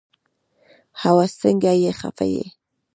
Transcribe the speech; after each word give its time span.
هوس 1.01 1.31
سنګه 1.41 1.73
خفه 1.99 2.25
يي 2.33 2.45